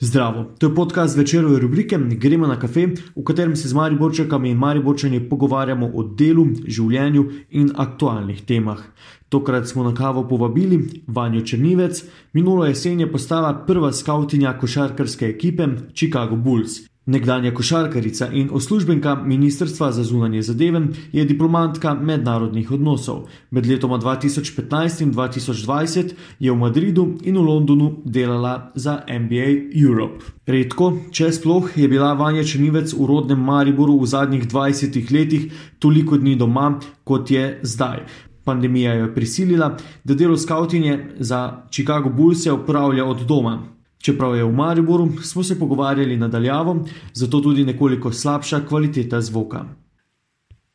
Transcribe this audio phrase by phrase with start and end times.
[0.00, 2.86] Zdravo, to je podcast večerove rubrike Gremo na kafe,
[3.16, 8.82] v katerem se z Mariborčakami in Mariborčani pogovarjamo o delu, življenju in aktualnih temah.
[9.28, 15.66] Tokrat smo na kavo povabili Vanjo Črnivec, minulo jesen je postala prva skautinja košarkarske ekipe
[15.94, 16.95] Chicago Bulls.
[17.06, 20.80] Nekdanja košarkarica in uslužbenka Ministrstva za zunanje zadeve
[21.12, 23.28] je diplomatka mednarodnih odnosov.
[23.50, 30.24] Med letoma 2015 in 2020 je v Madridu in v Londonu delala za NBA Europe.
[30.46, 36.18] Redko, če sploh, je bila Vanja Črnivec v rodnem Mariboru v zadnjih 20 letih toliko
[36.18, 38.02] dni doma, kot je zdaj.
[38.44, 43.75] Pandemija jo je prisilila, da delo skautinje za Chicago Bulls upravlja od doma.
[44.06, 46.76] Čeprav je v Mariboru, smo se pogovarjali nadaljavo,
[47.12, 49.64] zato tudi nekoliko slabša kvaliteta zvoka.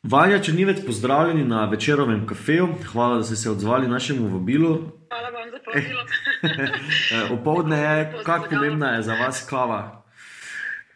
[0.04, 2.68] Vanja Črnivec, pozdravljeni na večerovem kafeju.
[2.92, 4.74] Hvala, da ste se odzvali našemu vabilu.
[5.10, 6.04] Hvala vam za povabilo.
[7.40, 9.82] Opoldne je, kako pomembna je za vas kava?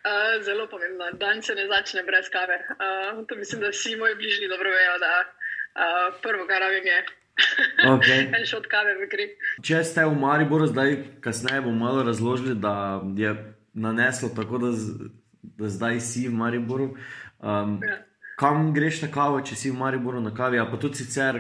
[0.06, 1.12] Uh, zelo pomembna.
[1.14, 2.58] Dan se ne začne brez kave.
[2.60, 7.00] Uh, to mislim, da vsi moji bližnji dobro vejo, da uh, prvo, kar rabim, je
[7.96, 8.32] Okay.
[8.34, 9.26] en šot kave v kri.
[9.62, 13.36] Če ste v Mariboru, zdaj kasneje bomo malo razložili, da je
[13.74, 15.12] naneslo tako, da, z,
[15.44, 16.96] da zdaj si v Mariboru.
[17.40, 18.00] Um, Ja.
[18.40, 21.40] kam greš na kavo, če si v Mariboru na kavi, pa tudi sicer,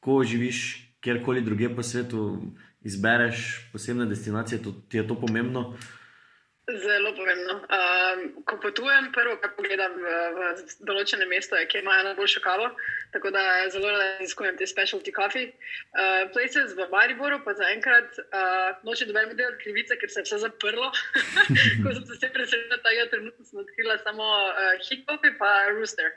[0.00, 2.24] ko živiš kjerkoli drugje po svetu,
[2.80, 5.74] izbereš posebne destinacije, to, ti je to pomembno.
[6.68, 7.54] Zelo pomembno.
[7.64, 10.48] Um, ko potujem, prvo, kar pogledam v, v
[10.84, 12.66] določene mesto, je, kje imajo najboljšo kavo.
[13.14, 15.48] Tako da zelo raziskujem te specialty coffee.
[15.96, 20.42] Uh, places v Mariboru pa zaenkrat uh, noče doben model krivice, ker se je vse
[20.44, 20.90] zaprlo.
[21.86, 26.12] ko sem se preselila, tega trenutka sem odkrila samo uh, hit coffee pa rooster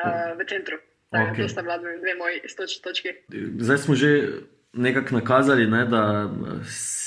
[0.00, 0.80] uh, v centru.
[1.12, 1.44] Tako, Okej.
[1.44, 3.12] To sta bila dve dve moji istočni točki.
[3.60, 4.40] Zdaj smo že
[4.72, 6.32] nekako nakazali, ne, da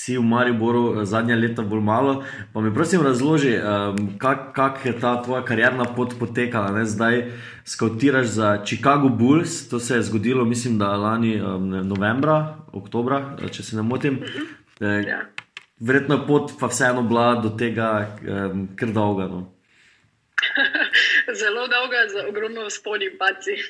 [0.05, 2.13] si v Mariboru zadnja leta bolj malo.
[2.53, 6.71] Pa mi prosim razloži, um, kako kak je ta tvoja karjerna pot potekala.
[6.71, 6.85] Ne?
[6.85, 7.31] Zdaj
[7.65, 13.63] skautiraš za Chicago Bulls, to se je zgodilo, mislim, da lani um, novembra, oktobra, če
[13.63, 14.21] se ne motim.
[14.79, 15.23] Eh, Ja.
[15.79, 19.27] Verjetno je pot pa vseeno bila do tega um, kar dolga.
[19.27, 19.41] No?
[21.39, 23.57] Zelo dolga, z ogromno spodnji paci.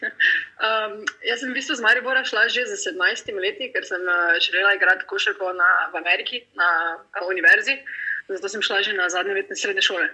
[0.55, 4.39] Um, jaz sem v bistvu z Maribora šla že za 17 leti, ker sem uh,
[4.39, 7.75] želela igrati košarko na, v Ameriki, na uh, univerzi.
[8.29, 10.07] Zato sem šla že na zadnje letne srednje šole.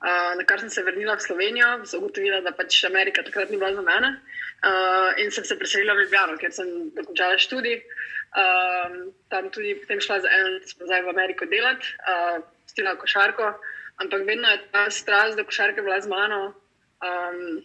[0.00, 3.58] Uh, na kar sem se vrnila v Slovenijo, sem ugotovila, da pač Amerika takrat ni
[3.58, 4.14] bila za mene.
[4.62, 7.82] Uh, in sem se preselila v Ljubljano, ker sem dokončala študij.
[8.30, 12.38] Um, tam tudi potem šla za eno leto nazaj v Ameriko delati, uh,
[12.70, 13.58] stila košarko,
[13.98, 16.54] ampak vedno je ta strast do košarke bila z mano.
[17.00, 17.62] Um,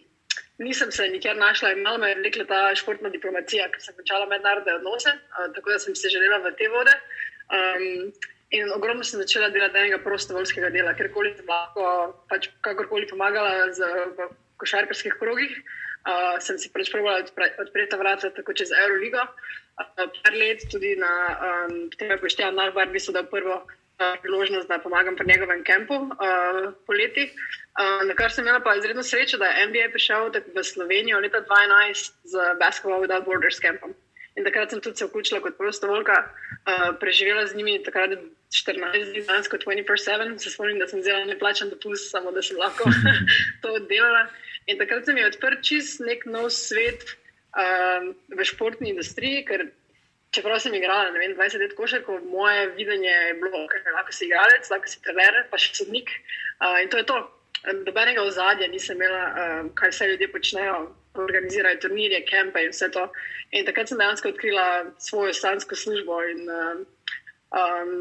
[0.58, 4.28] nisem se nikjer našla in malo me je vlekla ta športna diplomacija, ker sem končala
[4.30, 6.94] mednarodne odnose, uh, tako da sem se želela v te vode.
[7.56, 8.12] Um,
[8.56, 11.86] in ogromno sem začela delati enega prostovoljskega dela, kjerkoli sem lahko,
[12.30, 14.30] pač kakorkoli pomagala z, v
[14.62, 15.52] košarkarskih krogih.
[16.06, 19.24] Uh, sem si pač odpre, odpreti ta vrata tako čez Euroligo.
[19.76, 23.74] Uh, par let tudi na um, tem poštejem Nahbar, bi se dal prvo uh,
[24.22, 27.24] priložnost, da pomagam pri njegovem kampu uh, poleti.
[27.76, 31.40] Uh, na kar sem imela pa izredno srečo, da je NBA prišel v Slovenijo leta
[31.40, 33.94] 2011 z Basketball Without Borders kampom.
[34.36, 38.10] In takrat sem tudi se vključila kot prostovoljka, uh, preživela z njimi takrat
[38.52, 40.38] 14 dni, dejansko 24-7.
[40.38, 42.84] Se spomnim, da sem vzela neplačen dopust, samo da sem lahko
[43.62, 44.26] to oddelala.
[44.66, 47.16] In takrat se mi je odprl čist nek nov svet
[47.56, 49.68] um, v športni industriji, ker
[50.36, 54.68] čeprav sem igrala vem, 20 let košarko, moje videnje je bilo, da lahko si igralec,
[54.70, 56.12] lahko si trener, pa še sodnik.
[56.60, 57.22] Uh, in to je to.
[57.86, 60.76] Dobenega ozadja nisem imela, um, kaj vse ljudje počnejo,
[61.18, 63.06] organizirajo turnirje, kempe in vse to.
[63.56, 64.66] In takrat sem dejansko odkrila
[65.02, 66.20] svojo stansko službo.
[66.30, 66.84] In, um,
[67.56, 67.94] um,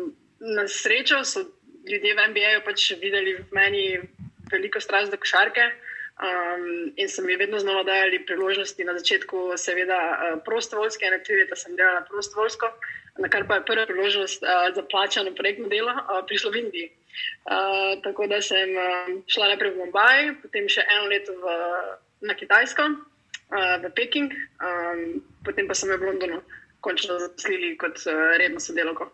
[0.58, 1.46] na srečo so
[1.90, 3.86] ljudje v NBA-ju pač videli v meni
[4.52, 5.72] veliko strast do košarke.
[6.16, 11.42] Um, in so mi vedno znova dajali priložnosti, na začetku, seveda, uh, prostovoljske, ene tri
[11.42, 12.70] leta sem delala prostovoljsko,
[13.20, 16.88] na kar pa je prva priložnost uh, za plačano projektno delo uh, prišlo v Indiji.
[16.88, 21.58] Uh, tako da sem uh, šla najprej v Mumbai, potem še eno leto v,
[22.32, 24.32] na Kitajsko, uh, v Peking,
[24.64, 26.40] um, potem pa sem jo v Londonu
[26.80, 29.12] končno zaposlili kot uh, redno sodelovko.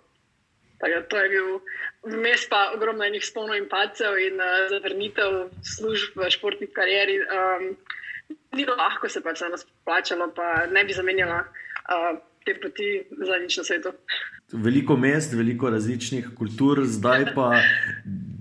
[0.82, 1.48] Tako, to je bil
[2.18, 7.20] vmes pa ogromno enih spolnov in pacev in uh, zavrnitev služb v športni karieri.
[7.22, 7.76] Um,
[8.58, 13.38] ni bilo lahko se pa vseeno splačalo, pa ne bi zamenjala uh, te poti za
[13.44, 13.94] nič na svetu.
[14.52, 17.62] Veliko mest, veliko različnih kultur, zdaj pa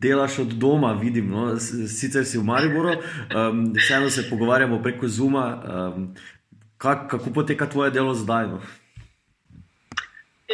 [0.00, 1.28] delaš od doma, vidim.
[1.30, 1.58] No?
[1.60, 5.46] Sicer si v Mariboru, um, vseeno se pogovarjamo preko Zuma.
[5.60, 6.14] Um,
[6.78, 8.48] kak, kako poteka tvoje delo zdaj?
[8.48, 8.62] No?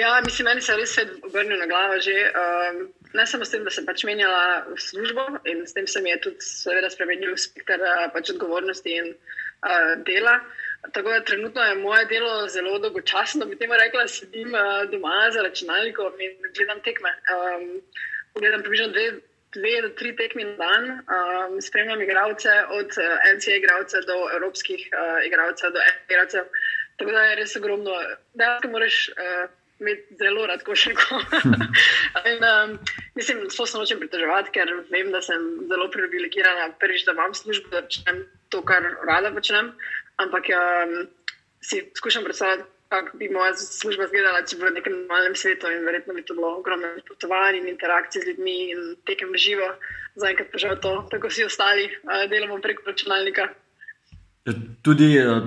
[0.01, 1.97] Ja, mislim, meni se je res svet obrnil na glavo.
[2.05, 2.81] Že, um,
[3.17, 6.19] ne samo s tem, da sem pač menjala službo in s tem se mi je
[6.27, 10.37] tudi spremenil spektr uh, pač odgovornosti in uh, dela.
[10.93, 15.49] Tako da trenutno je moje delo zelo dolgočasno, bi temu rekla, sedim uh, doma za
[15.49, 17.17] računalnikom in gledam tekme.
[17.33, 17.67] Um,
[18.37, 19.11] gledam približno dve,
[19.57, 22.93] dve do tri tekme na dan, um, spremljam igralce od
[23.33, 26.51] NCA igralcev do evropskih uh, igralcev, do FBA igralcev.
[27.01, 28.03] Tako da je res ogromno.
[28.37, 29.07] Dejansko moraš.
[29.17, 31.21] Uh, imeti zelo rad košarko.
[32.31, 32.79] in, um,
[33.15, 37.69] mislim, da se nočem pritoževati, ker vem, da sem zelo privilegirana, prvič, da imam službo,
[37.71, 39.73] da počnem to, kar rada počnem.
[40.17, 40.97] Ampak um,
[41.61, 42.71] si skušam predstavljati.
[42.89, 46.37] Kako bi moja služba izgledala, če bi v nekem normalnem svetu in verjetno bi to
[46.39, 49.73] bilo ogromno potovanj in interakcij z ljudmi in tekem živo,
[50.15, 53.49] zaenkrat pa že to, tako vsi ostali, uh, delamo preko računalnika.
[54.87, 55.43] Tudi uh,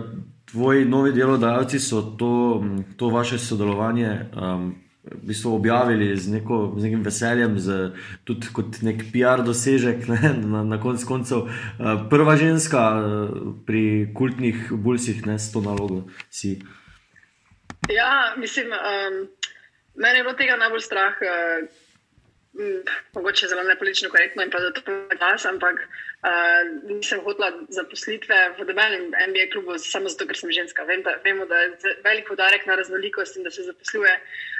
[0.52, 2.64] tvoji novi delodajalci so to,
[2.98, 7.92] to vaše sodelovanje um, v bistvu objavili z, neko, z nekim veseljem, z,
[8.24, 11.48] tudi kot nek PR dosežek ne, na, na koncu koncev.
[11.48, 16.04] Uh, prva ženska uh, pri kultnih bulsih, ne s to nalogo.
[16.30, 16.60] Si.
[17.90, 19.24] Ja, mislim, um,
[19.96, 21.16] meni je bilo tega najbolj strah.
[21.24, 21.70] Uh,
[23.16, 24.82] Mogoče zelo nepolitično korektno in pa zato
[25.16, 26.09] glas, ampak uh,
[26.84, 30.84] nisem hotela zaposlitve v nobenem MBA klubu samo zato, ker sem ženska.
[30.84, 34.14] Vem, da, vemo, da je velik podarek na raznolikost in da se zaposluje.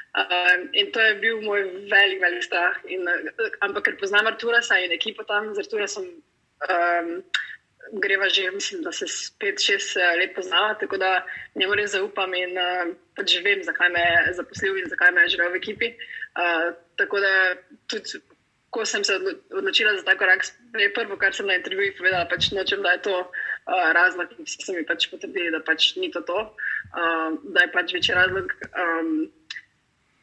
[0.10, 2.80] Uh, in to je bil moj velik, velik strah.
[2.88, 6.08] In, uh, ampak ker poznam Artura in ekipo tam, z Artura sem.
[6.70, 7.24] Um,
[7.92, 11.26] greva že, mislim, da se spet šest eh, let poznava, tako da
[11.56, 15.30] njemu res zaupam in uh, pač vem, zakaj me je zaposlil in zakaj me je
[15.36, 15.90] želel v ekipi.
[16.38, 17.32] Uh, tako da
[17.88, 18.22] tudi,
[18.70, 19.16] ko sem se
[19.50, 20.46] odločila za ta korak,
[20.78, 24.46] je prvo, kar sem na intervjuju povedala, pač nočem, da je to uh, razlog, ki
[24.66, 28.54] so mi pač potrdili, da pač ni to to, uh, da je pač večji razlog.
[28.78, 29.30] Um,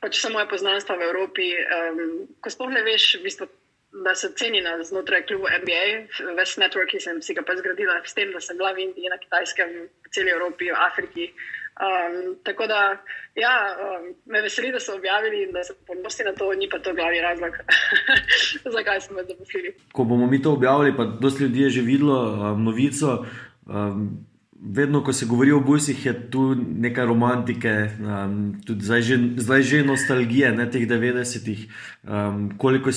[0.01, 2.03] pač samo moje poznanstvo v Evropi, um,
[2.41, 3.51] ko sploh ne veš, v bistvu
[4.05, 5.85] da se ceni na znotraj kluba NBA,
[6.37, 9.09] ves network, ki sem si ga pa zgradila s tem, da sem bila v Indiji,
[9.09, 11.31] na Kitajskem, v celi Evropi, v Afriki.
[11.77, 12.97] Um, tako da,
[13.35, 16.79] ja, um, me veseli, da so objavili in da so ponosni na to, ni pa
[16.79, 17.53] to glavni razlog,
[18.77, 19.75] zakaj smo me zaposlili.
[19.93, 23.27] Ko bomo mi to objavili, pa dosti ljudi je že videlo um, novico.
[23.67, 24.27] Um,
[24.61, 29.63] Vedno, ko se govori o Bujsih, je tu nekaj romantike, um, tudi zdaj že, zdaj
[29.63, 31.67] že nostalgije ne, teh 90-ih.
[32.09, 32.91] Um, koliko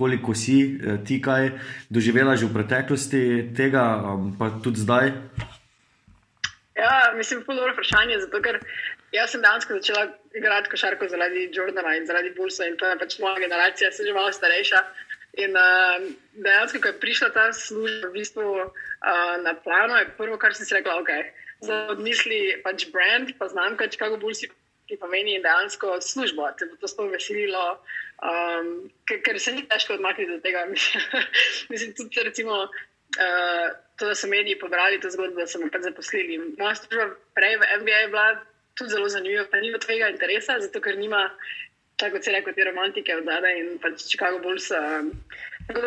[0.00, 1.50] koliko si eh, ti kaj
[1.90, 5.12] doživela že v preteklosti, tega um, pa tudi zdaj?
[6.80, 8.18] Ja, mislim, da je to dobro vprašanje.
[8.24, 8.38] Zato,
[9.12, 13.18] jaz sem dejansko začela igrati košarko zaradi Jordana in zaradi Bulsa in to je pač
[13.18, 14.80] moja generacija, sem že malo starejša.
[15.44, 16.08] In uh,
[16.46, 20.66] dejansko, ko je prišla ta služba v bistvu, uh, na plano, je prvo, kar sem
[20.66, 21.12] si rekla, ok.
[21.60, 24.42] Za odmisli pač brand, pa znam, kaj Chicago Bulls
[24.90, 26.48] ki pomeni dejansko službo.
[26.58, 27.64] Te bo to sploh veselilo,
[28.26, 28.70] um,
[29.06, 30.66] ker se ni težko odmakniti od tega.
[31.72, 32.64] Mislim, tudi recimo,
[33.18, 36.38] uh, to, da so mediji pobrali to zgodbo, da so me pač zaposlili.
[36.58, 38.28] Moja služba prej v MBA je bila
[38.78, 41.30] tudi zelo zanimiva, pa nima tvojega interesa, zato ker nima.
[42.00, 44.70] Tako kot se reče, te romantike od zadaj in pač Chicago Bulls.
[44.72, 45.10] Uh,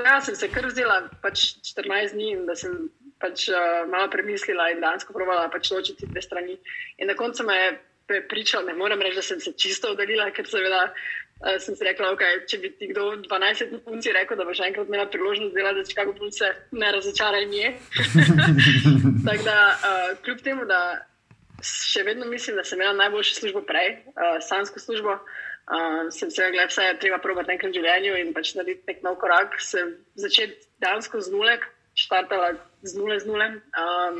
[0.05, 2.75] ja, sem se kar vzela pač 14 dni in da sem
[3.23, 6.59] pač uh, malo premislila in dansko provala pač ločiti dve strani.
[7.01, 7.71] In na koncu me je
[8.07, 12.11] prepričal, ne morem reči, da sem se čisto oddaljila, ker seveda uh, sem si rekla,
[12.15, 15.87] okay, če bi ti kdo 12 punci rekel, da boš enkrat imela priložnost delati za
[15.91, 17.63] Chicago punce, ne razočaraj mi.
[19.27, 20.81] Tako da, uh, kljub temu, da
[21.63, 25.19] še vedno mislim, da sem imela najboljšo službo prej, uh, sansko službo.
[25.63, 29.03] Uh, sem se rekla, da je treba probati enkrat v življenju in pač narediti nek
[29.05, 29.55] nov korak.
[29.63, 30.51] Sem začela
[30.83, 31.53] dejansko z nule,
[31.95, 33.47] štartala z nule, z nule
[33.79, 34.17] um,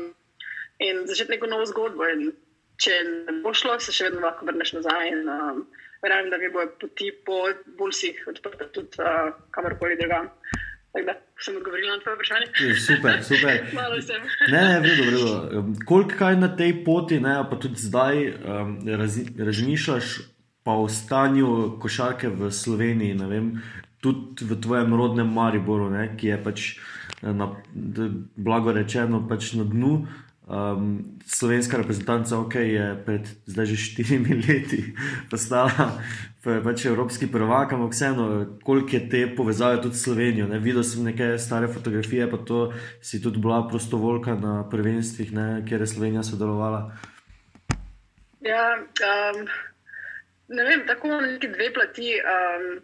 [0.80, 2.08] in začeti neko novo zgodbo.
[2.08, 2.32] In
[2.80, 5.10] če ne bo šlo, se še vedno lahko vrneš nazaj.
[5.12, 5.64] In, um,
[6.04, 7.46] verjamem, da mi bo poti po
[7.78, 10.30] bulsih odprte tudi uh, kamorkoli drugam.
[10.94, 12.74] Tako da sem odgovorila na tvoje vprašanje.
[12.86, 13.64] Super, super.
[13.78, 14.28] Malo sem.
[14.52, 15.58] ne, ne, vredo, vredo.
[15.58, 18.78] Um, koliko kaj na tej poti, ne, pa tudi zdaj um,
[19.38, 20.14] razmišljaš
[20.64, 23.48] pa o stanju košarke v Sloveniji, ne vem,
[24.00, 26.68] tudi v tvojem rodnem Mariboru, ne, ki je pač,
[27.20, 27.50] na,
[28.36, 30.06] blago rečeno, pač na dnu.
[30.44, 34.92] Um, slovenska reprezentanca OK je pred zdaj že štirimi leti
[35.32, 35.72] postala
[36.44, 38.24] pač evropski prvak, ampak vseeno,
[38.60, 40.44] koliko je te povezave tudi s Slovenijo.
[40.44, 40.58] Ne?
[40.60, 45.64] Videla sem neke stare fotografije, pa to si tudi bila prostovoljka na prvenstvih, ne?
[45.68, 46.92] kjer je Slovenija sodelovala.
[48.44, 49.48] Ja, um,
[50.48, 52.20] ne vem, tako imamo neki dve plati.
[52.20, 52.82] Um,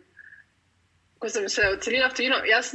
[1.20, 2.72] ko sem se odselila v tujino, jaz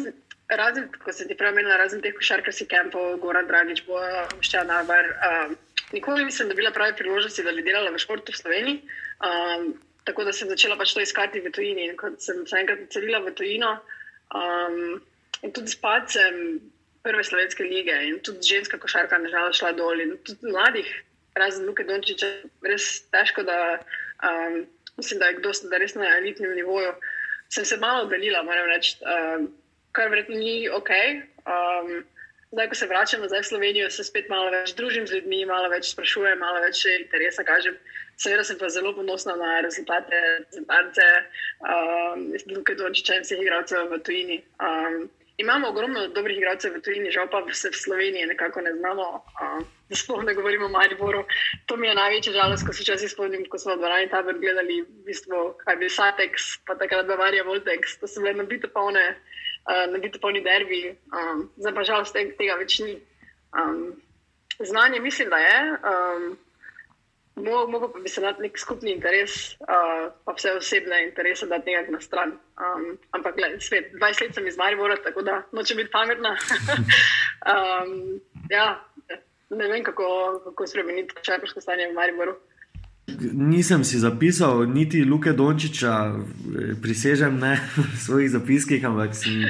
[0.49, 5.09] razen, ko sem ti premenila, razen teh košarkarskih kampov, Gora Dragič, Boja, Ščana, Bar.
[5.29, 5.57] Um,
[5.93, 8.81] nikoli nisem dobila prave priložnosti, da bi delala v športu v Sloveniji.
[9.25, 9.73] Um,
[10.05, 11.89] tako da sem začela pač to iskati v tujini.
[11.89, 13.73] In ko sem se enkrat celila v tujino
[14.37, 15.01] um,
[15.41, 16.61] in tudi s pacem
[17.05, 20.87] prve slovenske lige in tudi ženska košarka, nažalost, šla dol in tudi mladih,
[21.37, 22.29] razen Luke Dončiča,
[22.65, 23.77] res težko, da
[24.25, 24.63] um,
[24.97, 26.95] mislim, da je kdo, da res na elitnem nivoju.
[27.53, 29.51] Sem se malo oddaljila, moram reči, um,
[29.95, 30.91] kar verjetno ni ok.
[31.45, 31.91] Um,
[32.51, 35.69] zdaj, ko se vračam nazaj v Slovenijo, se spet malo več družim z ljudmi, malo
[35.73, 37.77] več sprašujem, malo več interesa kažem.
[38.21, 41.07] Seveda sem pa zelo ponosna na rezultate, rezultate,
[41.59, 44.39] um, Luke Dončiča in vseh igralcev v tujini.
[44.63, 45.05] Um,
[45.37, 49.07] Imamo ogromno dobrih igralcev v tujini, žal pa se v Sloveniji nekako ne znamo,
[49.89, 51.25] da sploh ne govorimo o Mariboru.
[51.67, 54.81] To mi je največja žalost, ko se včasih spomnim, ko smo v dvorani tabor gledali,
[54.87, 59.03] v bistvu, kaj bi Satex, pa takrat Bavarija Voltex, to so bile nabite polne,
[59.91, 60.81] nabite polni derbi,
[61.57, 62.99] zdaj pa žalost tega več ni.
[64.59, 65.61] Znanje mislim, da je.
[67.35, 71.91] Mogoče pa bi se dal nek skupni interes, uh, pa vse osebne interese, da nekaj
[71.91, 72.31] na stran.
[72.55, 76.31] Um, ampak, gled, svet, 20 let sem iz Maribora, tako da noče biti pametna.
[77.51, 78.69] um, ja,
[79.49, 80.07] ne vem, kako,
[80.45, 82.37] kako spremeniti črpeško stanje v Mariboru.
[83.33, 86.17] Nisem si zapisal niti Luke Dončiča,
[86.81, 89.45] prisežem ne v svojih zapiskih, ampak sem,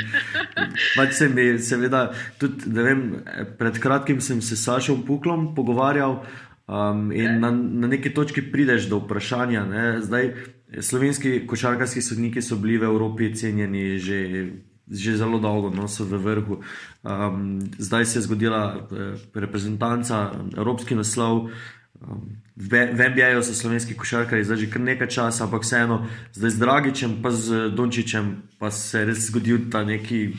[1.00, 1.32] pač sem
[1.64, 3.24] seveda tudi, vem,
[3.56, 6.20] pred kratkim sem se s Sašom Puklom pogovarjal.
[6.66, 9.66] Um, in na, na neki točki prideš do vprašanja.
[9.70, 10.02] Ne?
[10.02, 10.34] Zdaj,
[10.82, 14.50] slovenski košarkarski sodniki so bili v Evropi cenjeni že,
[14.90, 16.60] že zelo dolgo, no so v vrhu.
[17.06, 21.54] Um, zdaj se je zgodila eh, reprezentanca, evropski naslov.
[22.02, 26.60] Um, v MBA-ju so slovenski košarkari zdaj že kar nekaj časa, ampak vseeno, zdaj z
[26.60, 30.36] Dragičem, pa z Dončičem, pa se je res zgodil ta neki.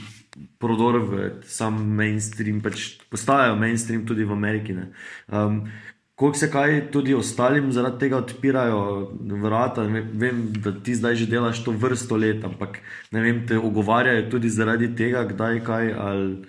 [0.61, 1.13] Prodor v
[1.49, 4.77] sam mainstream, pač postajajo mainstream tudi v Ameriki.
[5.33, 5.65] Um,
[6.17, 9.83] Koliko se kaj tudi ostalim zaradi tega odpirajo vrata?
[10.13, 12.79] Vem, da ti zdaj že delaš to vrsto let, ampak
[13.13, 16.47] ne vem, te ogovarjajo tudi zaradi tega, kdaj kaj, ali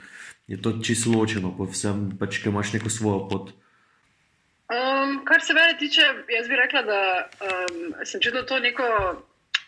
[0.47, 3.51] je to čisto ločeno, pa vsem, pač, ki imaš neko svojo pot.
[4.67, 7.01] Um, kar se mene tiče, jaz bi rekla, da
[7.39, 8.87] um, sem čutila to neko,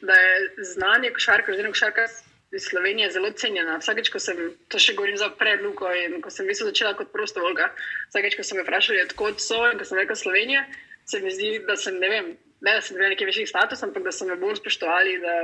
[0.01, 2.07] da je znanje košarka, oziroma košarka
[2.51, 3.77] iz Slovenije zelo cenjena.
[3.79, 7.69] Vsakeč, ko sem to še govoril za predluko in ko sem mislil, začela kot prostovoljka,
[8.09, 10.65] vsakeč, ko so me vprašali, odkot so in ko sem rekla Slovenija,
[11.07, 12.33] se mi zdi, da sem ne vem,
[12.65, 15.37] ne da sem bil neki višji status, ampak da so me bolj spoštovali, da,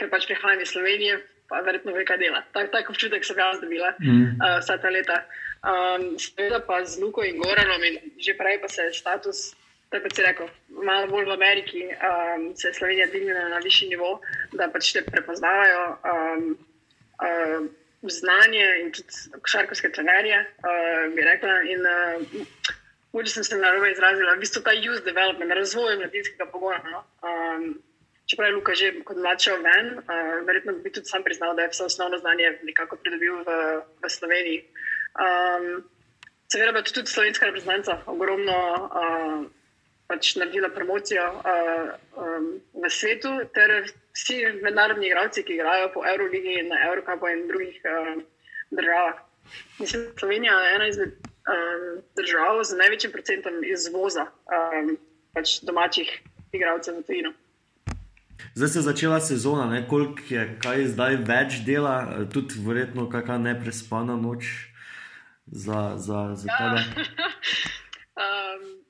[0.00, 1.20] ker pač prihajam iz Slovenije,
[1.50, 2.44] pa verjetno ve, kaj dela.
[2.54, 4.38] Tak, tak občutek sem jaz dobila mm.
[4.38, 5.24] uh, vsa ta leta.
[5.60, 9.52] Um, seveda pa z Luko in Goranom in že prej pa se je status
[9.90, 10.48] tako kot si rekel,
[10.86, 14.20] malo bolj v Ameriki um, se je Slovenija dvignila na višji nivo,
[14.52, 16.44] da pač te prepoznavajo um,
[17.26, 17.70] um,
[18.02, 21.62] znanje in tudi košarkarske trenerje, uh, bi rekla.
[21.74, 22.68] In, uh,
[23.10, 26.92] Moče sem se na robe izrazila, v bistvu ta youth development, razvoj mladinskega pogona.
[26.92, 27.00] No?
[27.26, 27.64] Um,
[28.30, 31.66] čeprav je Luka že kot mlad šel ven, uh, verjetno bi tudi sam priznal, da
[31.66, 33.56] je vse osnovno znanje nekako pridobil v,
[34.04, 34.62] v Sloveniji.
[35.18, 35.82] Um,
[36.52, 39.46] seveda pa tudi slovenska reprezentanca, ogromno uh,
[40.10, 42.46] pač naredila promocijo uh, um,
[42.82, 48.22] v svetu, ter vsi mednarodni igralci, ki igrajo po Euroligi in Eurocupu in drugih uh,
[48.70, 49.20] državah.
[49.78, 54.96] Mislim, Slovenija je ena izmed um, držav z največjim procentom izvoza um,
[55.34, 56.10] pač domačih
[56.52, 57.32] igralcev v tujino.
[58.54, 64.16] Zdaj se je začela sezona, koliko je kaj zdaj več dela, tudi verjetno kakšna neprespana
[64.16, 64.48] noč
[65.50, 66.58] za, za, za ja.
[66.58, 66.80] tebe.
[68.24, 68.80] um,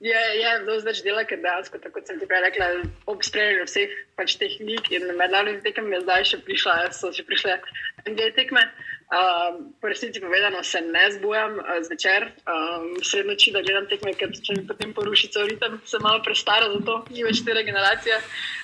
[0.00, 2.68] Je, je zelo več dela, ker dejansko, kot sem ti prej rekla,
[3.12, 7.58] ob spremljanju vseh pač tehnik in mednarodnih tekem je zdaj še prišla, so še prišle
[8.06, 8.64] NBA tekme.
[9.10, 14.14] Um, po resnici povedano, se ne zbujam uh, zvečer, um, sred noči, da gledam tekme,
[14.16, 17.52] ker če mi potem poruši cel ritem, sem malo prestara za to, ni več te
[17.52, 18.20] generacije.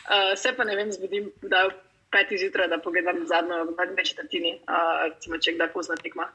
[0.06, 1.75] Uh, se pa ne vem, zbudim, da je
[2.14, 6.30] peti zjutraj, da pogledam zadnjo, zadnjo četrtini, uh, recimo, če kdaj pozna tekma.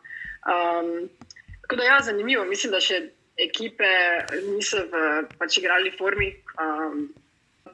[0.46, 1.10] Um,
[1.62, 3.02] tako da ja, zanimivo, mislim, da še
[3.38, 3.90] ekipe
[4.50, 6.32] niso v, pač igrali formi.
[6.62, 7.10] Um,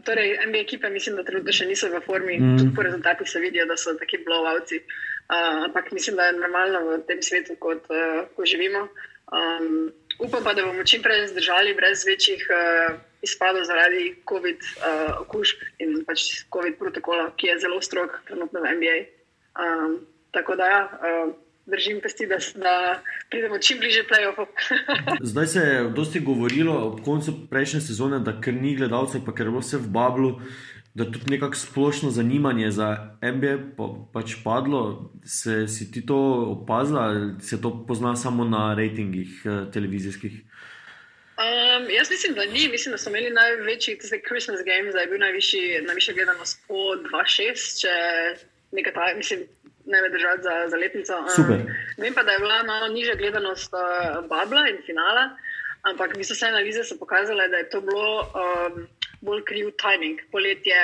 [0.05, 2.57] torej, MB ekipe mislim, da trenutno še niso v formi, mm.
[2.59, 4.81] tudi po rezultatih se vidijo, da so taki blowouti.
[5.27, 8.87] Uh, ampak mislim, da je normalno v tem svetu, kot uh, ko živimo.
[9.27, 9.89] Um,
[10.23, 15.97] upam pa, da bomo čim prej zdržali brez večjih uh, izpadov zaradi COVID-okužb uh, in
[16.07, 18.97] pač COVID protokola, ki je zelo strog trenutno v NBA.
[19.57, 19.99] Um,
[20.31, 20.81] tako da ja.
[21.01, 21.35] Uh,
[21.67, 24.45] držim pesti, da, da pridemo čim bližje playoffu.
[25.31, 29.45] Zdaj se je dosti govorilo ob koncu prejšnje sezone, da ker ni gledalcev, pa ker
[29.45, 30.39] je bilo vse v Bablu.
[30.97, 32.87] Da je tudi nekako splošno zanimanje za
[33.21, 36.17] MBA pa, pač padlo, se si ti to
[36.57, 40.41] opazila ali se to pozna samo na rejtingih eh, televizijskih?
[41.37, 42.67] Um, jaz mislim, da ni.
[42.67, 47.81] Mislim, da so imeli največji Christmas Games, da je bil najvišji, najvišja gledanost po 2-6,
[47.81, 47.93] če
[48.71, 49.45] nekaj ta, mislim,
[49.87, 51.13] ne me držati za, za letnico.
[51.17, 51.67] Um,
[51.97, 55.29] vem pa, da je bila malo nižja gledanost uh, Babla in finala,
[55.89, 58.13] ampak vse analize so pokazale, da je to bilo.
[58.43, 58.87] Um,
[59.21, 60.77] Bolj kriv timing, poletje.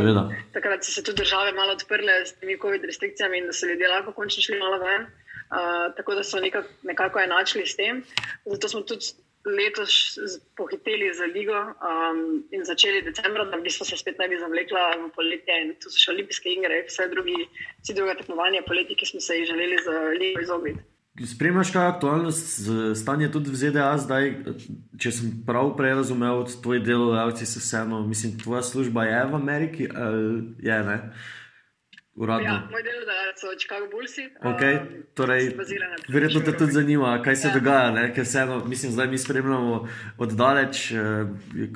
[0.00, 3.66] Um, takrat so se tudi države malo odprle s temi COVID restrikcijami in da so
[3.68, 5.02] ljudje lahko končno šli malo ven.
[5.02, 8.00] Uh, tako da so nekako, nekako enačili s tem.
[8.44, 9.12] Zato smo tudi
[9.46, 10.18] letos
[10.56, 15.12] pohiteli za ligo um, in začeli decembra, da bi se spet naj bi zavlekla v
[15.14, 15.60] poletje.
[15.62, 17.46] In tu so še olimpijske igre, vse drugi,
[17.82, 20.84] vsi druge tekmovanja poletje, ki smo se jih želeli za ligo izogniti.
[21.24, 22.30] Spremljaš, kaj je aktualno
[22.94, 24.26] stanje tudi v ZDA zdaj?
[25.00, 29.88] Če sem prav prej razumel, tvoji delodajalci so vseeno, mislim, tvoja služba je v Ameriki,
[29.96, 30.98] ali je ne?
[32.16, 32.44] Uradno.
[32.44, 34.12] Ja, moj del je, da so Chicago Bulls.
[34.40, 35.50] Okay, um, torej,
[36.08, 37.54] verjetno te tudi zanima, kaj se ja.
[37.54, 37.90] dogaja.
[37.90, 38.14] Ne?
[38.14, 40.92] Ker vseeno, mislim, zdaj mi spremljamo oddaleč,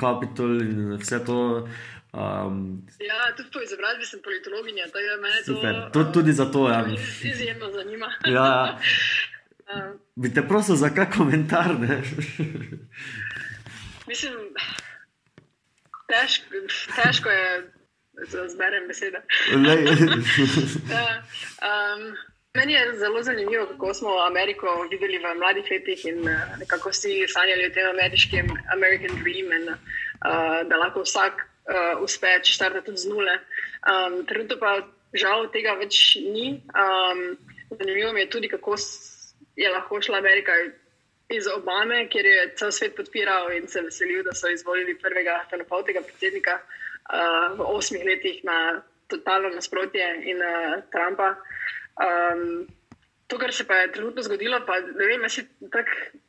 [0.01, 1.69] Capitol uh, in vse to.
[2.13, 5.91] Um, ja, tudi po izobrazbi sem politologinja, tako da me super.
[5.93, 6.01] to.
[6.01, 6.87] Um, tudi zato, ja.
[7.33, 8.09] Izjemno zanima.
[8.25, 8.79] ja.
[9.75, 11.77] um, bi te prosil za kak komentar?
[14.09, 14.35] mislim,
[16.09, 16.65] težko,
[16.97, 17.73] težko je
[18.27, 19.19] zberem besede.
[21.69, 22.17] um,
[22.55, 27.25] meni je zelo zanimivo, kako smo Ameriko videli v mladih letih in uh, kako si
[27.29, 32.85] sanjali o tem ameriškem American Dream, in, uh, da lahko vsak uh, uspe, če štarte
[32.85, 33.39] tudi z nule.
[33.87, 34.81] Um, trenutno pa
[35.15, 36.61] žal tega več ni.
[36.75, 37.37] Um,
[37.71, 38.77] zanimivo mi je tudi, kako
[39.57, 40.53] je lahko šla Amerika.
[41.31, 46.03] Iz Obame, kjer je cel svet podpiral in se veselil, da so izvolili prvega temnopoltega
[46.03, 51.35] predsednika, uh, uh, v osmih letih na totalno nasprotje in uh, Trumpa.
[52.01, 52.67] Um,
[53.27, 56.21] to, kar se pa je trenutno zgodilo, pa ne vem, jaz si tako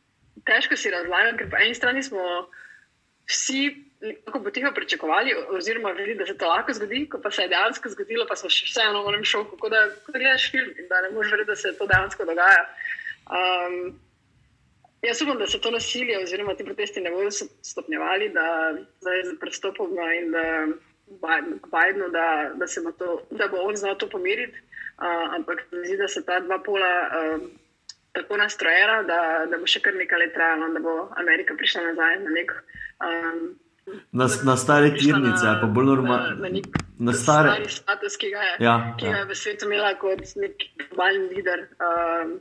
[0.46, 2.26] težko si razlagam, ker po eni strani smo
[3.30, 3.62] vsi
[4.02, 7.90] nekako potiho pričakovali, oziroma vedeli, da se to lahko zgodi, ko pa se je dejansko
[7.94, 11.04] zgodilo, pa smo še vseeno v enem šoku, kot da, da gledaš film in da
[11.06, 12.64] ne moreš verjeti, da se to dejansko dogaja.
[13.30, 13.94] Um,
[15.02, 19.40] Jaz upam, da se to nasilje oziroma ti protesti ne bodo stopnjevali, da zdaj z
[19.40, 20.46] pristopom in da
[21.08, 22.66] Bidenu, da, da,
[23.38, 24.58] da bo on znal to pomiriti.
[25.02, 27.42] Uh, ampak zdi se, da se ta dva pola uh,
[28.12, 32.22] tako nastrojera, da, da bo še kar nekaj let trajalo, da bo Amerika prišla nazaj
[32.24, 32.56] na nek.
[33.02, 33.44] Um,
[34.14, 36.36] Na, na stare tirnice, pa bolj normalno.
[36.38, 39.22] Na, na, na stare status, ki ga je, ja, ki ga ja.
[39.24, 41.66] je v svetu imela kot nek globalni lider.
[41.82, 42.36] Um,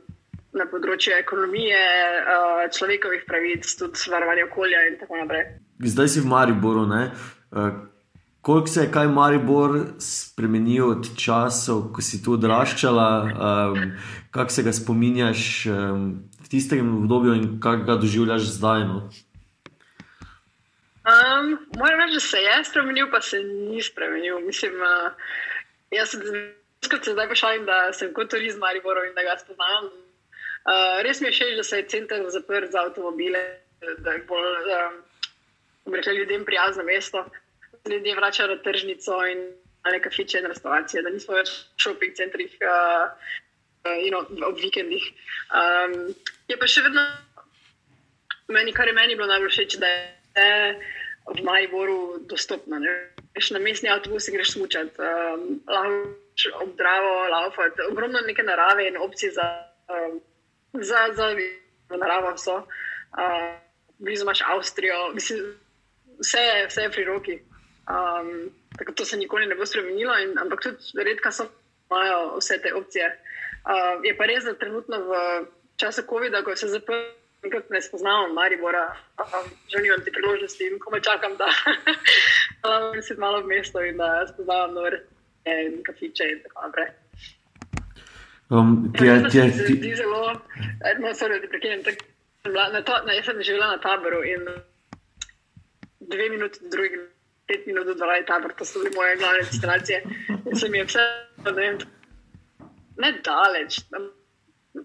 [0.57, 1.79] na področju ekonomije,
[2.21, 5.47] uh, človekovih pravic, tudi varovanja okolja in tako naprej.
[5.79, 6.83] Zdaj si v Mariboru.
[6.87, 7.71] Uh,
[8.41, 13.91] koliko se je kaj Maribor spremenil od časov, ko si tu odraščala, um,
[14.31, 16.05] kako se ga spominjaš um,
[16.41, 18.87] v tistem obdobju in kako ga doživljaš zdaj?
[18.91, 19.09] No?
[21.01, 24.39] Um, moram reči, da se je spremenil, pa se ni spremenil.
[24.45, 25.13] Mislim, uh,
[25.91, 26.21] jaz sem
[27.03, 29.91] se zdaj pošalil, da sem kot turist v Mariboru in da ga spoznam.
[30.61, 33.39] Uh, res mi je všeč, da se je center zaprl za avtomobile,
[34.05, 37.25] da je bolj um, ljudem prijazno mesto.
[37.89, 39.39] Ljudje vračajo na tržnico in
[39.85, 43.09] na neke fiče in restauracije, da nismo več v shopping centrih uh,
[44.11, 45.01] know, ob vikendih.
[45.49, 46.13] Um,
[46.47, 47.07] je pa še vedno
[48.53, 50.77] meni, kar je meni bilo najbolj všeč, da je
[51.25, 52.77] v Majboru dostopno.
[53.33, 59.01] Greš na mestni avtobus in greš smučati, um, lahko obdravo, laufati, ogromno neke narave in
[59.01, 59.47] opcije za.
[59.89, 60.21] Um,
[60.73, 61.35] za, za
[61.97, 62.55] naravo so.
[62.55, 63.61] Uh,
[63.97, 65.39] blizu imaš Avstrijo, mislim,
[66.19, 67.39] vse, je, vse je pri roki.
[67.89, 71.45] Um, tako to se nikoli ne bo spremenilo, in, ampak tudi redka so
[71.89, 73.07] imajo vse te opcije.
[73.65, 75.13] Uh, je pa res, da trenutno v
[75.75, 77.03] času COVID-a, ko se zaprl,
[77.43, 81.47] nekako ne spoznamo Maribora, um, želim vam te priložnosti in komaj čakam, da
[82.69, 85.03] lahko se malo v mestu in da spoznavam nove
[85.85, 86.89] kafiče in tako naprej.
[88.51, 90.33] Um, ti, ja, ti, ti, ti, ti zelo,
[90.99, 91.79] no, sorry, da prekinem.
[92.43, 94.43] Na to, na, jaz sem živela na taboru in
[96.11, 96.99] dve minuti, drugi,
[97.47, 100.03] pet minut do dva je tabor, to so bile moje glavne destinacije.
[100.51, 101.07] In se mi je vse,
[101.45, 101.79] ne vem,
[102.97, 103.79] ne daleč.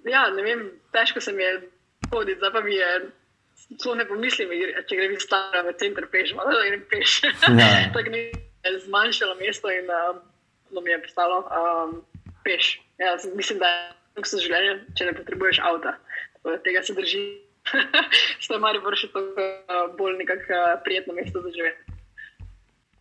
[0.06, 1.60] Ja, ne vem, težko se mi je
[2.12, 2.90] hoditi, zdaj pa mi je,
[3.82, 4.52] to ne pomislim,
[4.86, 7.22] če grem iz stara v center peš, malo da grem peš.
[7.50, 7.70] Ja.
[7.94, 10.22] Tako mi je zmanjšalo mesto in um,
[10.84, 11.98] mi je postalo um,
[12.46, 12.76] peš.
[13.02, 13.72] Ja, mislim, da
[14.16, 15.96] je to življenje, če ne potrebuješ avta.
[16.64, 17.26] Tega se drži.
[18.44, 19.22] Ste mali, bo še to
[19.98, 21.96] bolj nekako prijetno mesto za živeti.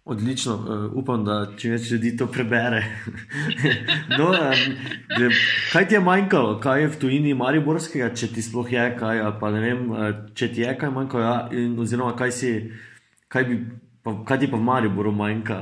[0.05, 2.83] Odlično, uh, upam, da če več ljudi to prebere.
[4.19, 4.75] no, um,
[5.17, 5.29] de,
[5.71, 9.49] kaj ti je manjkalo, kaj je v tujini Mariborskega, če ti sploh je kaj, pa
[9.55, 9.81] ne vem,
[10.37, 12.51] če ti je kaj manjkalo, ja, in, oziroma kaj, si,
[13.33, 13.57] kaj, bi,
[14.05, 15.57] pa, kaj ti pa v Mariboru manjka?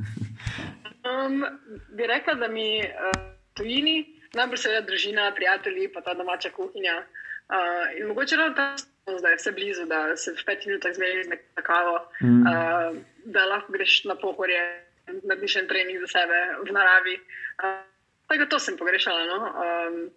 [1.10, 1.44] um,
[1.96, 3.18] bi rekla, da mi uh,
[3.54, 3.98] tujini,
[4.34, 7.02] najbolj seveda družina, prijatelji, pa ta domača kuhinja.
[7.50, 8.74] Uh, in mogoče ravno ta
[9.22, 12.42] da je vse blizu, da se v petih minutah zmeri z neko kavo, mm.
[12.46, 14.60] uh, da lahko greš na pohorje,
[15.22, 17.16] narediš en trening za sebe v naravi.
[17.62, 17.82] Uh,
[18.28, 19.24] tako to sem pogrešala.
[19.26, 19.38] No?
[19.50, 20.10] Um,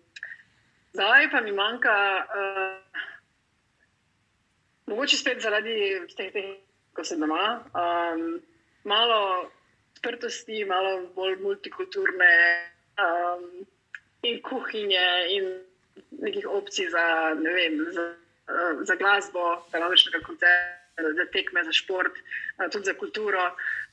[0.93, 3.01] zdaj pa mi manjka, uh,
[4.85, 6.53] mogoče spet zaradi teh, teh
[6.93, 8.41] ko sem doma, um,
[8.85, 9.49] malo
[9.93, 12.33] odprtosti, malo bolj multikulturne
[12.99, 13.45] um,
[14.23, 15.53] in kuhinje in
[16.23, 17.05] nekih opcij za,
[17.39, 18.13] ne vem, za
[18.47, 23.43] uh, za glasbo, za različne koncerte, za tekme, za šport, uh, tudi za kulturo.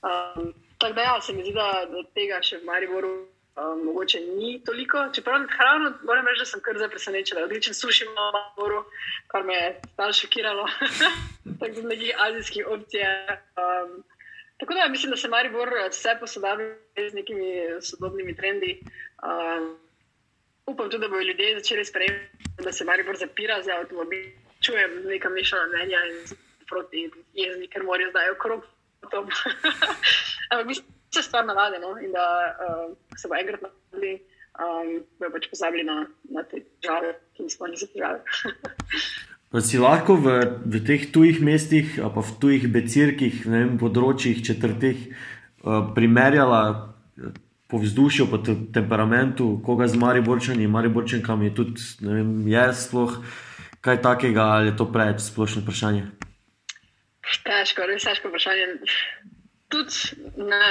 [0.02, 4.60] Um, tako da, ja, se mi zdi, da, tega še v Mariboru um, mogoče ni
[4.64, 5.08] toliko.
[5.14, 7.42] Čeprav hrano, moram reči, da sem kar zdaj presenečen.
[7.44, 8.84] Odličen suši imamo v Mariboru,
[9.32, 10.64] kar me je stalno šokiralo,
[11.60, 13.10] tako da neki azijski opcije.
[13.60, 14.00] Um,
[14.60, 16.64] Tako da mislim, da se Maribor vse posodabi
[17.10, 17.44] z nekimi
[17.80, 18.80] sodobnimi trendi.
[19.22, 19.78] Um,
[20.66, 24.24] upam tudi, da bodo ljudje začeli sprejemati, da se Maribor zapira za avtomobil.
[24.60, 26.36] Čujem neka mešana mnenja in
[26.68, 28.66] proti jezni, ker morajo zdaj okrog.
[30.50, 31.96] Ampak mislim, da se stvar navade no?
[31.98, 32.26] in da
[32.60, 34.12] uh, se bo enkrat navadili,
[34.60, 38.20] um, bojo pač pozabili na, na te težave, ki jih zapisali.
[39.50, 45.10] Pa si lahko v, v teh tujih mestih, pa v tujih becirkih, vem, področjih, četrtih,
[45.66, 46.94] uh, primerjala
[47.70, 53.18] po vzdušju, po te temperamentu, koga z Mariborčani, Mariborčankami je tudi, ne vem, je sploh
[53.80, 56.04] kaj takega ali je to preveč splošno vprašanje?
[57.44, 58.66] Težko, res težko vprašanje.
[59.70, 60.64] Tudi ne,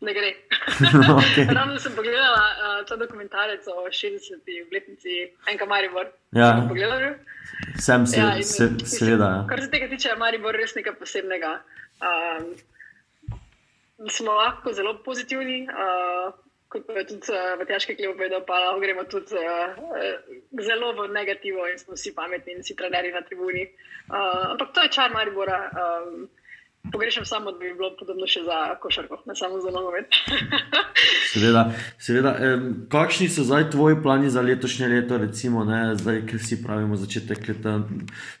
[0.00, 0.30] ne gre.
[1.18, 1.46] okay.
[1.54, 6.12] Ravno sem pogledala uh, ta dokumentarec o 60-ih obletnici Enka Maribor.
[6.32, 6.52] Ja.
[7.78, 9.24] Sem se, ja, se, seveda.
[9.24, 9.46] Ja.
[9.48, 11.58] Kar se tega tiče, je Maribor res nekaj posebnega.
[11.98, 12.52] Um,
[14.10, 15.64] smo lahko zelo pozitivni.
[15.66, 16.30] Uh,
[16.68, 19.74] kot je tudi uh, v težki klep povedal, pa lahko gremo tudi uh,
[20.62, 23.66] zelo v negativo in smo vsi pametni in vsi trenerji na tribuni.
[24.06, 25.62] Uh, ampak to je čar Maribora.
[25.72, 26.28] Um,
[26.92, 30.14] Pogrešam samo, da bi bilo podobno še za košarko, ne samo za nogomet.
[31.32, 31.64] seveda,
[32.00, 32.32] seveda.
[32.88, 37.44] Kakšni so zdaj tvoji plani za letošnje leto, recimo, ne, zdaj, ker si pravimo začetek
[37.48, 37.74] leta,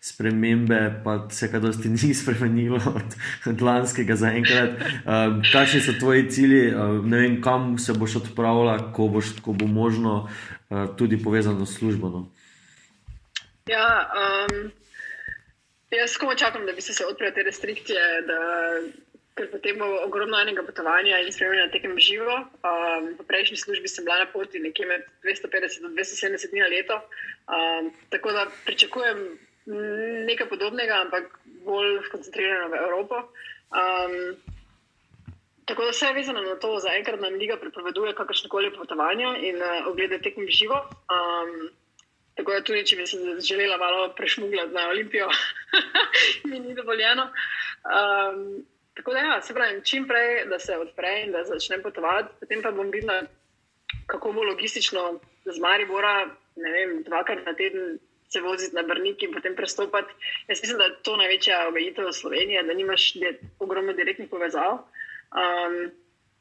[0.00, 3.18] spremembe, pa se kaj dosti ni spremenilo od,
[3.52, 4.80] od lanskega zaenkrat.
[5.04, 9.52] Um, kakšni so tvoji cilji, um, ne vem, kam se boš odpravila, ko, boš, ko
[9.52, 12.08] bo možno, uh, tudi povezano s službo.
[12.08, 12.28] No?
[13.68, 14.08] Ja.
[14.14, 14.70] Um...
[15.90, 18.38] Jaz samo čakam, da bi se odprle te restrikcije, da,
[19.34, 22.34] ker potem bo ogromno enega potovanja in spremljanja tekem živo.
[22.66, 26.68] Um, v prejšnji službi sem bila na poti nekje med 250 in 270 dni na
[26.74, 27.00] leto.
[27.48, 29.24] Um, tako da pričakujem
[30.28, 33.24] nekaj podobnega, ampak bolj koncentrirano v Evropo.
[33.72, 34.36] Um,
[35.68, 39.34] Tako da vse je vezano na to, da zaenkrat nam liga prepoveduje kakršne koli potovanja
[39.36, 40.78] in uh, oglede tekem živo.
[41.12, 41.68] Um,
[42.38, 45.26] Tako da tudi, če bi se želela malo prešmugljati na Olimpijo,
[46.48, 47.24] mi ni dovoljeno.
[47.94, 48.44] Um,
[48.94, 52.62] tako da, ja, se pravi, čim prej, da se odpre in da začnem potovati, potem
[52.62, 53.24] pa bom videla,
[54.06, 57.98] kako bo logistično z Maribora, ne vem, dvakrat na teden
[58.30, 60.14] se voziti na Brnik in potem prestopati.
[60.48, 63.12] Jaz mislim, da je to največja obejitev Slovenije, da nimaš
[63.58, 64.78] ogromno direktnih povezav.
[65.34, 65.78] Um,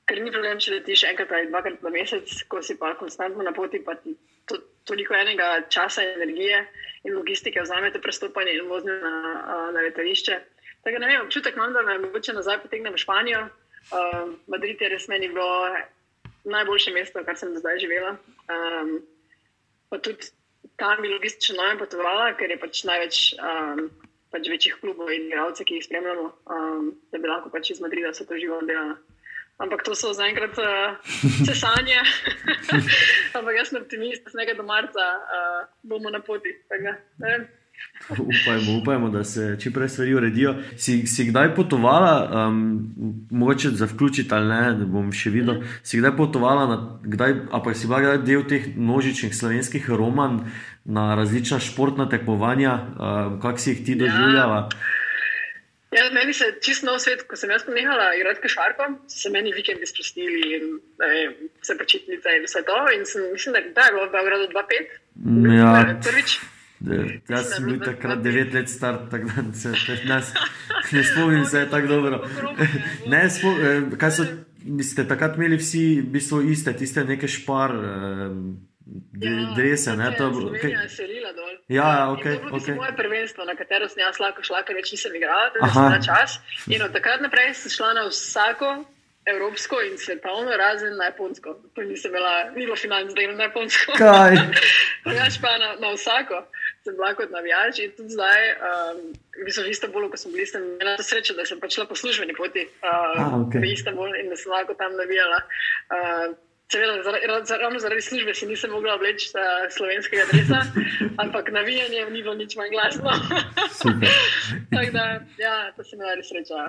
[0.06, 3.54] ker ni problem, če letiš enkrat ali dvakrat na mesec, ko si pa konstantno na
[3.56, 4.14] poti, pa ti
[4.50, 6.64] to, toliko enega časa, energije
[7.04, 9.14] in logistike vzamete prestopanje in vožnje na,
[9.76, 10.40] na letališče.
[10.84, 13.46] Tako ne vem, občutek imam, da me mogoče nazaj potegnem v Španijo.
[13.88, 15.68] Uh, Madrid je res meni bilo
[16.48, 18.16] najboljše mesto, kar sem do zdaj živela.
[18.52, 19.00] Um,
[19.90, 20.32] pa tudi
[20.80, 23.88] tam bi logistično najmanj potovala, ker je pač največ um,
[24.32, 28.12] pač večjih klubov in igralcev, ki jih spremljamo, um, da bi lahko pač iz Madrida
[28.14, 28.98] vse to živo delala.
[29.58, 30.98] Ampak to so zaenkrat uh,
[31.42, 31.98] vse sanje.
[33.38, 36.54] Ampak jaz sem optimist, da do marca uh, bomo na poti.
[38.10, 40.56] Upajmo, upajmo, da se čim prej stvari uredijo.
[40.78, 42.94] Si, si kdaj potovala, um,
[43.32, 45.56] mogoče za vključiti ali ne, da bom še videl.
[45.56, 45.74] Mm.
[45.84, 50.40] Si kdaj potovala, na, kdaj, pa si bila kdaj del teh množičnih slovenskih roman
[50.86, 54.70] na različna športna tekmovanja, um, kako si jih ti doživljala?
[54.70, 54.97] Ja.
[55.92, 59.54] Ja, meni se čisto nov svet, ko sem jaz ponehala igrati košarko, so se meni
[59.56, 60.66] vikendi sprostili in
[61.62, 62.78] vse počitnice in vse to.
[62.98, 65.72] In sem, mislim, da je bilo v Beogradu 2-5, ja.
[66.04, 66.40] prvič.
[67.30, 69.72] Jaz sem bil takrat devet let star, tako da se
[70.06, 70.34] nas,
[70.94, 72.20] ne spomnim se tako dobro.
[73.08, 74.28] Ne, spom, eh, kaj so,
[74.84, 77.74] ste takrat imeli vsi v bistvu iste, tiste neke špar.
[79.22, 80.74] Ja, drese, ne, to je okay.
[80.88, 81.56] selila dol.
[81.68, 82.24] Ja, ja ok.
[82.24, 82.76] To je okay.
[82.76, 86.00] moje prvenstvo, na katero sem jaz lahko šla, ker več nisem igrala, da sem na
[86.04, 86.38] čas.
[86.72, 88.78] In od takrat naprej sem šla na vsako
[89.28, 91.58] evropsko in svetovno, razen na japonsko.
[91.76, 93.98] To nisem imela, ni bilo finančno, da imam na japonsko.
[93.98, 94.40] Kaj?
[95.06, 96.46] Drugač pa na, na vsako
[96.88, 99.00] sem bila kot navijač in tudi zdaj, um,
[99.36, 101.86] v bistvu v Istanbulu, ko sem bila, sem imela to srečo, da sem pač šla
[101.90, 103.60] po službeni poti uh, ah, okay.
[103.60, 105.44] v Istanbul in da sem lahko tam navijala.
[105.92, 106.38] Uh,
[106.72, 106.94] Seveda,
[107.62, 109.30] ravno zaradi službe si nisem mogla obleči
[109.78, 110.60] slovenskega dresa,
[111.24, 113.12] ampak navijanje ni bilo nič manj glasno.
[114.76, 115.06] Tako da,
[115.38, 116.68] ja, to se mi je res sreča.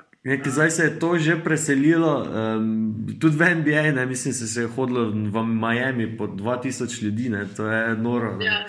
[0.51, 4.67] Zdaj se je to že preselilo, um, tudi v NBA, ne, mislim, se, se je
[4.67, 8.37] hodilo v Miami po 2000 ljudi, ne, to je noro.
[8.41, 8.65] Ja.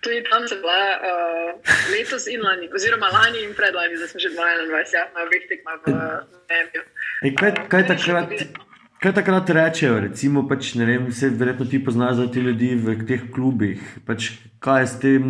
[0.00, 1.52] Tudi tam sem bila uh,
[1.92, 5.76] letos in lani, oziroma lani in predlani, da sem že 22, ja, na obeh tekmah
[5.84, 5.92] v
[6.48, 7.36] Miami.
[7.36, 8.69] Kaj, kaj takrat?
[9.00, 12.98] Kaj takrat rečejo, recimo, pač, ne vem, vse verjetno ti poznaš za te ljudi v
[13.08, 13.80] teh klubih.
[14.04, 14.26] Pač,
[14.60, 15.22] kaj je s tem,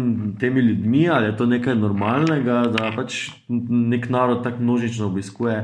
[0.43, 5.61] temi ljudmi, ali je to nekaj normalnega, da pač nek narod tako množično obiskuje?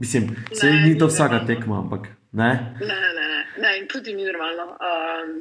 [0.00, 2.48] Mislim, se ni to vsaka tekma, ampak ne.
[2.80, 4.70] Ne, ne, ne, ne, in tudi ni normalno.
[4.72, 5.36] Um,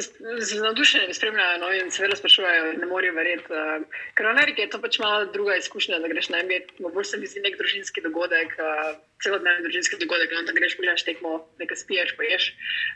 [0.00, 3.52] z navdušenjem spremljajo no, in se vedno sprašujejo, ne morejo verjeti.
[3.52, 6.88] Uh, ker v Ameriki je to pač malo druga izkušnja, da greš na MBA.
[6.94, 11.06] Bolj se mi zdi nek družinski dogodek, uh, celodnevni družinski dogodek, no, da greš pogledaš
[11.06, 12.50] tekmo, nekaj spiješ, poješ.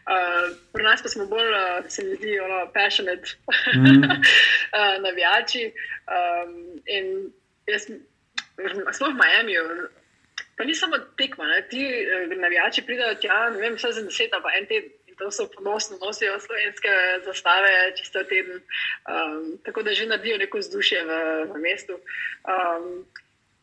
[0.08, 3.36] Uh, pri nas pa smo bolj, uh, se mi zdi, ono, passionate
[3.74, 4.04] mm.
[4.10, 5.70] uh, navijači.
[6.08, 7.32] Um, in
[7.68, 7.90] jaz,
[8.92, 9.58] sploh v Miami.
[10.58, 11.60] Pa ni samo tekma, ne?
[11.70, 11.84] ti
[12.36, 15.98] navijači pridajo tja, ne vem, vse za deset ali pa en teden to so ponosno
[16.00, 16.92] nosijo slovenske
[17.24, 18.60] zastave, čisto teden.
[19.06, 21.12] Um, tako da že naredijo neko vzdušje v,
[21.52, 22.00] v mestu.
[22.48, 23.06] Um,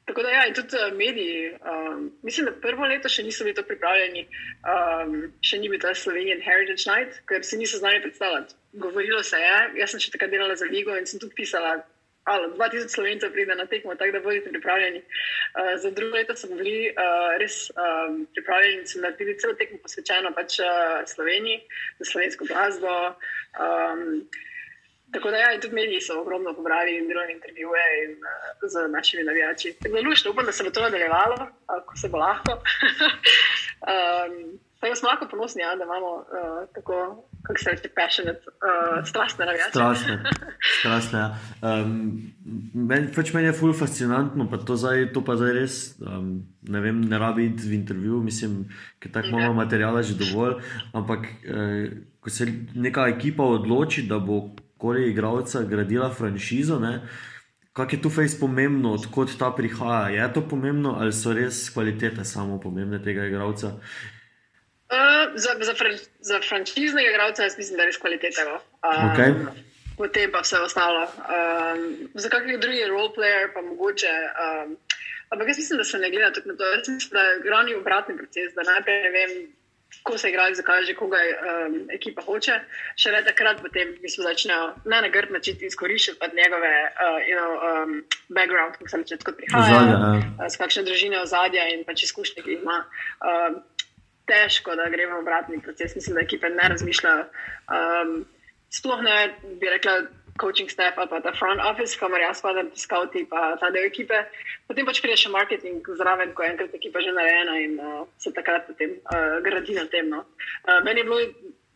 [0.06, 1.56] tako da, ja, in tudi uh, mediji.
[1.72, 4.28] Um, mislim, da prvo leto še niso bili to pripravljeni,
[4.70, 8.56] um, še ni bil ta Slovenian Heritage Night, ker si niso znali predstavljati.
[8.74, 11.80] Govorilo se je, jaz sem še takrat delala za Ligo in sem tudi pisala
[12.26, 15.00] ali 2000 slovencev pride na tekmo, tako da bodite pripravljeni.
[15.00, 19.78] Uh, za drugo leto smo bili uh, res um, pripravljeni in smo naredili celo tekmo
[19.82, 20.66] posvečeno pač uh,
[21.14, 21.62] Sloveniji,
[22.00, 22.94] za slovensko glasbo.
[23.62, 24.28] Um,
[25.14, 29.24] Tako da, ja, tudi mediji so ogromno pobrali in delali intervjuje in, uh, z našimi
[29.24, 29.76] navijači.
[29.80, 32.52] Da, lušno, upam, da se bo to nadaljevalo, uh, ko se bo lahko.
[33.92, 39.08] um, Tako smo lahko ponosni, ja, da imamo uh, tako, kako se reče, passionate, uh,
[39.08, 39.70] strastne navijače.
[39.76, 40.24] Strastne.
[40.80, 41.38] strastne ja.
[41.62, 42.22] um,
[42.74, 46.34] meni, pač meni je ful fascinantno, pa to, zdaj, to pa zdaj res, um,
[46.70, 48.64] ne vem, ne rabi iti v intervju, mislim,
[49.00, 49.62] ker tako imamo okay.
[49.62, 50.60] materijala že dovolj.
[50.94, 57.00] Ampak, eh, ko se neka ekipa odloči, da bo koli igralca gradila franšizo, ne,
[57.76, 60.08] Kaj je tu fejs pomembno, odkot ta prihaja?
[60.08, 63.74] Je to pomembno ali so res kvalitete samo pomembne tega igralca?
[64.86, 68.48] Uh, za, za, fran, za franšiznega igralca jaz mislim, da je res kvaliteten.
[68.48, 68.60] Um,
[69.10, 69.34] okay.
[69.98, 71.04] Potem pa vse ostalo.
[71.04, 74.14] Um, za kakšen drugi roleplayer pa mogoče.
[74.46, 74.78] Um,
[75.30, 76.64] ampak jaz mislim, da se ne gleda tako na to.
[76.64, 79.32] Jaz mislim, da je glavni obratni proces, da najprej ne vem,
[80.04, 82.60] ko se igra, zakaj že koga um, ekipa hoče.
[83.00, 87.38] Še le takrat potem v bistvu začnejo ne na grd način izkoriščati njegove uh, you
[87.40, 89.82] know, um, background, kako se reče, kot prihaja.
[89.82, 92.84] Uh, s kakšne družine ozadja in pač izkušnje, ki jih ima.
[93.26, 93.64] Um,
[94.30, 95.96] težko, da gremo v obratni proces.
[95.96, 97.26] Mislim, da ekipe ne razmišljajo.
[97.78, 98.14] Um,
[98.74, 99.18] sploh ne
[99.62, 100.00] bi rekla,
[100.42, 104.26] coaching staff ali pa ta front office, kamor jaz spadam, skauti pa ta del ekipe.
[104.68, 108.34] Potem pač pride še marketing zraven, ko je enkrat ekipa že narejena in uh, se
[108.36, 110.10] takrat potem uh, gradi na tem.
[110.12, 110.26] No.
[110.68, 111.22] Uh, meni je bilo.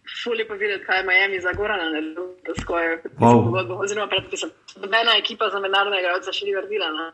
[0.10, 2.00] Fuli pa videti, kaj je Miami za Gorana, da
[2.50, 3.76] je skoje pogodbo.
[3.84, 4.50] Oziroma, predpisem,
[4.82, 6.88] nobena ekipa za mednarodne igralce še ni naredila.
[6.96, 7.06] No.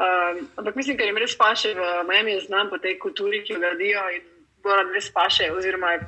[0.00, 3.60] Um, ampak mislim, ker jim res paše v Miami, znam po tej kulturi, ki jo
[3.60, 4.24] gradijo in
[4.62, 6.00] Goran res paše, oziroma je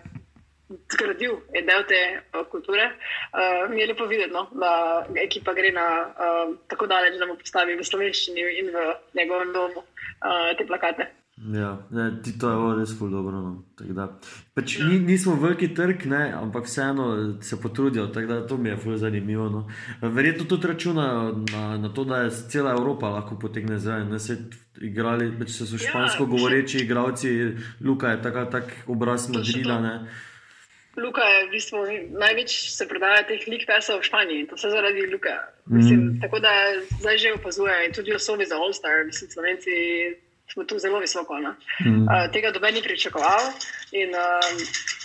[0.92, 2.86] zgradil, je del te uh, kulture.
[3.32, 7.36] Uh, mi je lepo videti, no, da ekipa gre na, uh, tako daleč, da mu
[7.40, 8.86] postavi v slovenščini in v
[9.18, 11.10] njegovem domu uh, te plakate.
[11.36, 13.40] Ja, ne, ti to je res zelo dobro.
[13.40, 14.08] No.
[14.54, 17.06] Pač, ni, nismo veliki trg, ne, ampak vseeno
[17.42, 19.48] se potrudijo, tako da to mi je zelo zanimivo.
[19.48, 19.62] No.
[20.02, 24.12] Verjetno tudi računajo na, na to, da je cela Evropa lahko potegne zraven.
[24.82, 27.30] Igrali pač so ja, špansko govoreči igralci,
[27.80, 29.78] Luka je tako tak obraz Madrida.
[30.96, 31.78] Luka je v bistvu
[32.20, 35.38] največ se prodaja teh lik pesov v Španiji, to se zaradi Luka.
[35.66, 36.20] Mislim, mm.
[36.20, 36.52] Tako da
[37.00, 39.72] zdaj že opazuje in tudi osobi za All Star, mislim, slovenci
[40.52, 41.38] smo tu zelo visoko.
[41.38, 42.02] Mm.
[42.02, 43.52] Uh, tega doben ni pričakoval.
[43.92, 44.50] In, uh,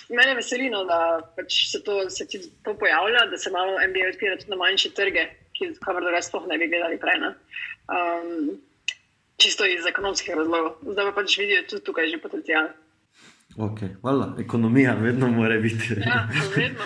[0.10, 2.28] mene veseli, no, da pač se, to, se
[2.64, 6.48] to pojavlja, da se malo MBA odpira tudi na manjše trge, ki jih drugače sploh
[6.48, 7.24] ne bi gledali prej.
[7.88, 8.58] Um,
[9.38, 10.78] čisto iz ekonomskih razlogov.
[10.92, 12.70] Zdaj pa pač vidijo tudi tukaj že potencijal.
[13.58, 13.90] Okay.
[14.04, 15.96] Vala, ekonomija vedno mora biti.
[16.06, 16.84] Ja, vedno.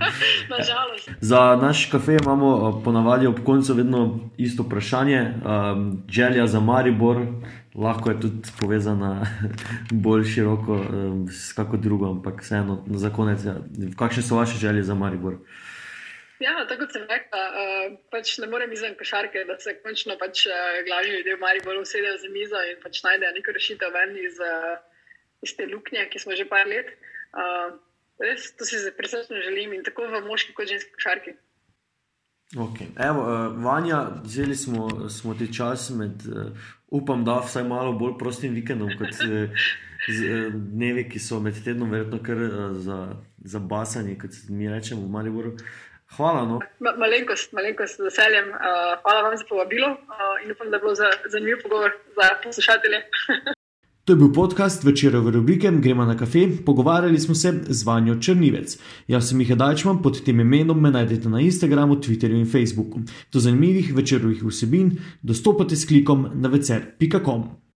[1.20, 5.20] Za naš kafe imamo ponavadi ob koncu vedno isto vprašanje.
[5.20, 7.26] Um, želja za Maribor,
[7.74, 9.26] lahko je tudi povezana
[10.04, 13.44] bolj široko um, s kako drugo, ampak vseeno za konec.
[13.44, 13.56] Ja.
[13.98, 15.38] Kakšne so vaše želje za Maribor?
[16.40, 20.46] Ja, tako kot sem rekla, uh, pač ne morem izven košarke, da se končno pač,
[20.46, 24.38] uh, glavni ljudje v Mariboru usedejo za mizo in pač najdejo neko rešitev ven iz.
[24.38, 24.78] Uh,
[25.42, 26.90] iz te luknje, ki smo že par let.
[27.32, 27.76] Uh,
[28.22, 31.36] res, to si presrečno želim in tako v moški kot ženski košarki.
[32.56, 32.86] Okay.
[32.96, 36.52] Evo, uh, Vanja, vzeli smo, smo ti čas med, uh,
[36.88, 39.66] upam, da vsaj malo bolj prostim vikendom, kot uh,
[40.54, 42.40] dnevi, ki so med tednom, verjetno kar
[42.72, 42.98] za,
[43.44, 45.52] za basanje, kot mi rečemo v Mariboru.
[46.16, 46.46] Hvala.
[46.48, 46.60] No.
[46.80, 48.48] Ma, malenkost, malenkost, z veseljem.
[48.48, 50.94] Uh, hvala vam za povabilo uh, in upam, da bo
[51.28, 53.04] zanimiv pogovor za poslušatelje.
[54.08, 58.78] To je bil podcast večerove rubrike Gremo na kafe, pogovarjali smo se z Vanjo Črnivec.
[59.08, 63.04] Jaz sem jih Dajčman, pod tem imenom me najdete na Instagramu, Twitterju in Facebooku.
[63.32, 67.67] Do zanimivih večerovih vsebin dostopate s klikom na vecer.com.